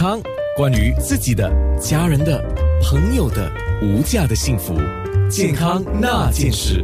[0.00, 0.18] 康，
[0.56, 2.42] 关于自己的、家人的、
[2.82, 3.52] 朋友的
[3.82, 4.74] 无价的幸福，
[5.28, 6.82] 健康那件事。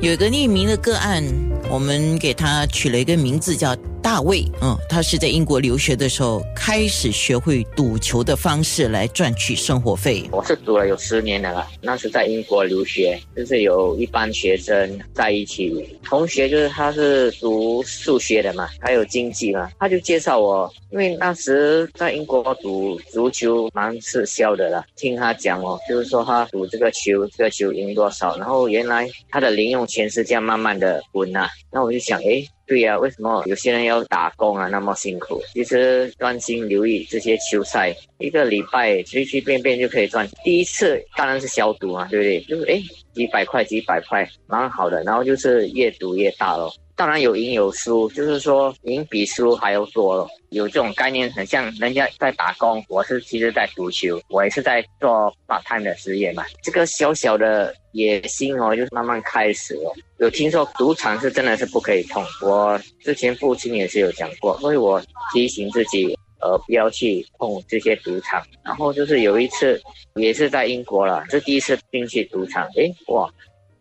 [0.00, 1.22] 有一个匿名的个案，
[1.68, 3.76] 我们给他取了一个名字叫。
[4.10, 10.24] 大卫，嗯，他是在英国留学的时候开始学会赌球的方式来赚取生活费。
[10.32, 15.70] 我是赌了有十年了，那是在英国留学，就是有一班学生在一起，
[16.02, 32.42] 同学就是他是读数学的嘛，还有经济嘛，他就介绍我，因为那时在英国赌足球蛮吃销的了，听他讲哦，就是说他赌这个球，这个球赢多少，然后原来他的零用钱是这样慢慢的滚呐，那我就想，哎。
[32.68, 34.68] 对呀，为什么有些人要打工啊？
[34.68, 35.40] 那么辛苦。
[35.54, 40.28] 其实专心留意这些球赛，一个礼拜随随便便就可以赚。
[40.44, 42.40] 第一次当然是消毒嘛，对不对？
[42.42, 42.80] 就是哎，
[43.14, 45.02] 几百块，几百块，蛮好的。
[45.02, 46.70] 然后就是越赌越大咯。
[46.98, 50.26] 当然有赢有输，就是说赢比输还要多了。
[50.50, 56.44] 有这种概念，很像人家在打工，我是其实在赌球，我也是在做 part time 的职业嘛。
[56.60, 59.94] 这个小小的野心哦，就是慢慢开始了。
[60.18, 65.00] 有听说赌场是真的是不可以碰，我之前父亲也是有讲过，所以我
[65.32, 68.42] 提醒自己，呃，不要去碰这些赌场。
[68.64, 69.80] 然后就是有一次，
[70.16, 73.32] 也是在英国了，是第一次进去赌场，诶，哇！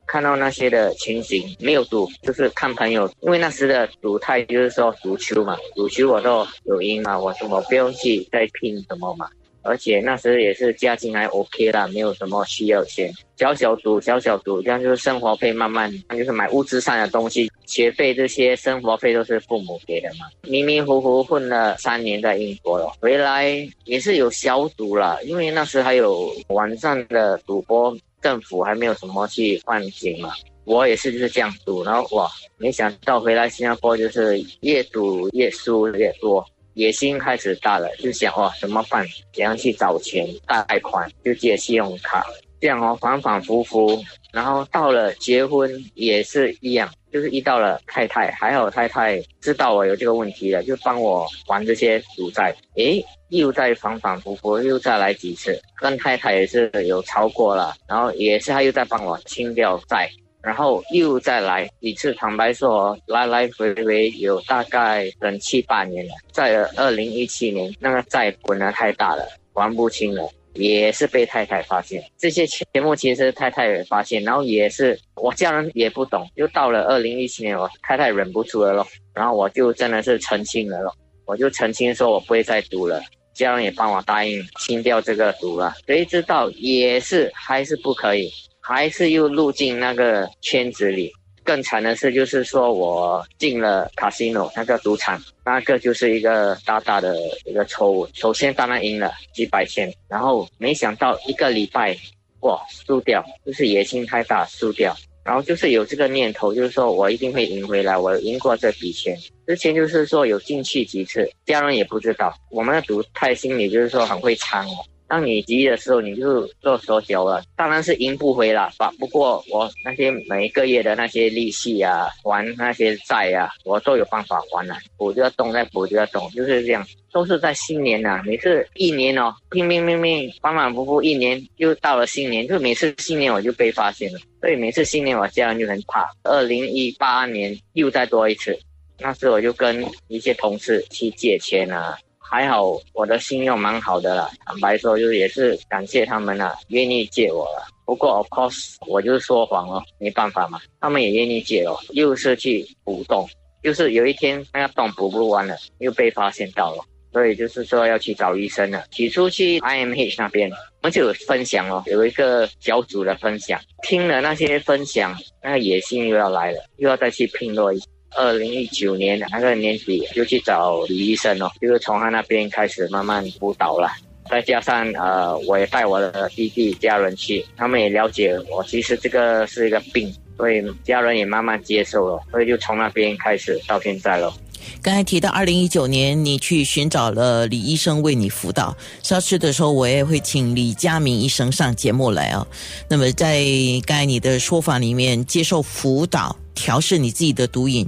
[0.07, 3.11] 看到那些的情形，没有赌，就是看朋友。
[3.21, 9.27] 因为那时的赌态就是说赌球嘛，赌球我都有赢嘛，我什么不用去再拼什么嘛。
[9.63, 20.27] 而且那时也是家境还 OK 啦，没有什么需要钱，小小赌，小小赌，这样就是生活费慢慢，就是买物质上的东西，学费这些生活费都是父母给的嘛。
[20.43, 27.93] 迷迷糊糊混了三年在英国了，回来也是有小赌了，因为那时还有晚上的赌博。
[28.21, 30.33] 政府还没有什么去换警嘛，
[30.65, 39.05] 我也是就是这样赌，然后哇，没想到回来新加坡就是越赌越输越多，野心开始大了，就想哇怎么办？
[39.33, 41.09] 怎样去找钱贷款？
[41.23, 42.25] 就借信用卡，
[42.59, 43.99] 这样哦反反复复，
[44.31, 46.89] 然后到了结婚也是一样。
[47.09, 52.53] 就是遇到了太太，还好太太知道我有这个问题了，就帮我还这些赌债。
[52.75, 60.07] 诶，又在反反复复，又再来几次，跟太太也是有超过了，然后也是他又在帮我清掉债，
[60.43, 62.13] 然后又再来几次。
[62.15, 66.11] 坦白说，来来回回有大概等七八年了。
[66.33, 70.29] 在二零一七年，那个债滚得太大了，还不清了。
[70.57, 80.93] 也是被太太发现，这些节目其实太太也发现，然后也是我家人也不懂，就到了二零一七年，我太太忍不住了咯，然后我就真的是澄清了咯，
[81.25, 83.01] 我就澄清说我不会再赌了，
[83.33, 91.11] 家人也帮我答应清掉这个赌了，谁知道也是还是不可以，还是又入进那个圈子里。
[91.47, 97.15] 更惨的是，就是说我进了 casino 那个赌场，那个就是一个大大的
[97.45, 98.05] 一个错误。
[98.13, 101.95] 首先当然赢了几百千，然后没想到一个礼拜，
[102.41, 104.93] 哇，输掉，就是野心太大，输掉。
[105.23, 109.17] 然后就是有这个念头，就是说我一定会赢回来，我赢过这笔钱。
[109.47, 112.33] 之前就是说有进去几次，家人也不知道。
[112.51, 114.83] 我们的赌太心理就是说很会掺哦。
[115.07, 118.91] 当你急的时候，你就做手脚了，当然是赢不回了吧。
[118.99, 124.75] 不过我那些每一个月的那些利息啊，还那些债啊，我都有办法还了。
[124.97, 126.85] 补就要动，再补就要动，就是这样。
[127.09, 134.19] 都是在新年呐，每次一年哦，拼命拼命命，反反复复，一年又到了新年，就每次新年我就被发现了。
[134.39, 136.07] 所以每次新年我家人就很怕。
[136.23, 138.59] 二零一八年又再多一次，
[138.99, 141.97] 那时我就跟一些同事去借钱啊。
[142.29, 147.65] 还好我的信用蛮好的了，坦白说就是也是感谢他们了，愿意借我了。
[147.85, 153.25] 不过 of course 我就是说谎了，没办法嘛，他们也愿意借哦，又是去补洞，
[153.63, 156.83] 就是有一天那个洞补不完了，又被发现到了，
[157.13, 158.83] 所以就是说要去找医生了。
[158.91, 167.81] 起初去 IMH 那边，我们就有分享哦，有一个小组的分享，听了那些分享，那个野心又要来了，又要再去拼落一。
[168.15, 173.89] 二零一九年那个年底就去找李医生哦，就是从他那边开始慢慢辅导了。
[174.29, 184.33] 再加上呃，我也带我的弟弟家人去，他们也了解我，其实这个是一个病，所以家人也慢慢接受了，所以就从那边开始到现在了。
[184.81, 188.75] 刚才提到二零一九年，你去寻找了李医生为你辅导。
[189.01, 192.45] 下次的时候，我也会请李佳明医生上节目来哦。
[192.89, 193.41] 那么在
[193.85, 196.35] 刚才你的说法里面，接受辅导。
[196.57, 197.87] 调试你自己的毒瘾，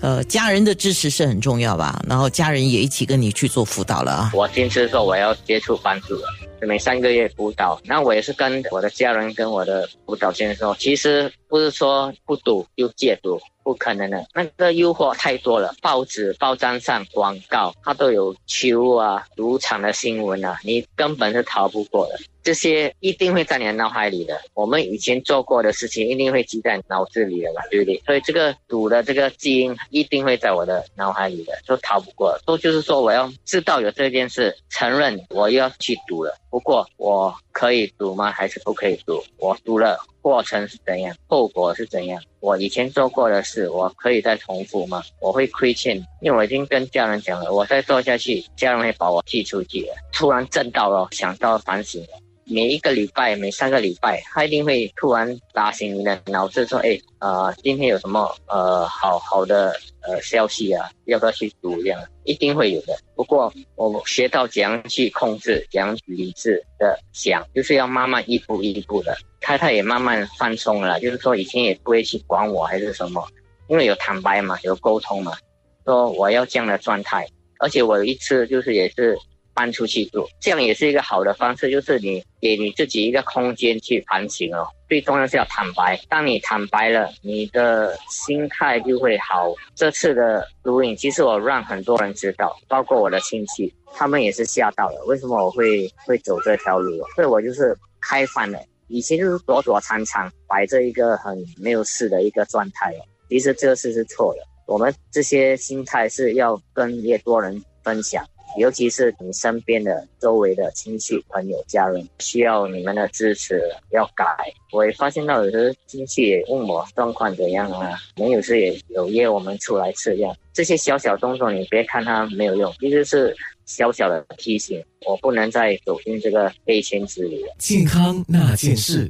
[0.00, 2.02] 呃，家人的支持是很重要吧？
[2.06, 4.32] 然后家人也一起跟你去做辅导了啊。
[4.34, 6.20] 我坚持说我要接触帮助，
[6.60, 7.80] 每三个月辅导。
[7.84, 13.40] 那我也是跟我的家人跟我的辅导先生说，其实不是说不赌就戒赌。
[13.68, 14.24] 不可能的。
[14.32, 22.18] 那个诱惑太多了，报纸、报章上广告，它都有球啊、赌场的新闻啊，你根本是逃不过的。
[22.48, 28.02] 这些一定会在你的脑海里的，我们以前做过的事情一定会记在脑子里的嘛，对不对？
[28.06, 32.40] 所以这个赌的这个基因一定会在我的脑海里的，都逃不过。
[32.46, 36.34] 都就是说，我要知道有这件事，承认我又要去赌了。
[36.48, 38.32] 不过我可以赌吗？
[38.32, 39.22] 还是不可以赌？
[39.36, 41.14] 我赌了，过程是怎样？
[41.26, 42.18] 后果是怎样？
[42.40, 45.02] 我以前做过的事，我可以再重复吗？
[45.20, 49.86] 我会亏欠，因为我已经跟家人讲了，我再做下去，家人会把我踢出去。
[50.14, 52.08] 突然震到了，想到反省了。
[52.50, 60.90] 每一个礼拜，每三个礼拜，他一定会突然打醒你的脑子，说：“哎，呃，今天有什么呃好好的呃消息啊？
[61.04, 61.76] 要不要去读？
[61.82, 62.98] 这样一定会有的。
[63.14, 69.14] 不过我学到怎样去控制，怎样理智的想，就是要慢慢一步一步的。
[69.40, 73.22] 太太也慢慢放松了，就是说以前也不会去管我还是什么，
[73.68, 75.36] 因为有坦白嘛，有沟通嘛，
[75.84, 77.26] 说我要这样的状态。
[77.60, 79.18] 而且我有一次就是也是。
[79.58, 84.64] 搬出去住，这样也是一个好的方式，就是你给你自己一个空间去反省哦。
[84.88, 89.52] 最重要是要坦白，当你坦白了，你的心态就会好。
[89.74, 95.04] 这次的录影，其实我让很多人知道，包括我的亲戚，他们也是吓到了。
[95.06, 96.96] 为什么我会会走这条路？
[97.16, 103.02] 所以我就是开放了，以前就是躲躲藏藏，摆着一个很没有事的一个状态哦。
[103.28, 108.24] 其实这个事是错的，我们这些心态是要跟越多人分享。
[108.58, 114.24] 尤其是你身边的周围的亲戚、朋友、家人，需要你们的支持，要改。
[114.72, 120.36] 我也发现到有的亲戚也问我状况怎样啊，没有事也有约我们出来吃药。
[120.52, 123.34] 这些小小动作，你别看它没有用，其实是
[123.64, 127.54] 小小的提醒，我不能再走进这个黑圈子里了。
[127.58, 129.08] 健康那件事。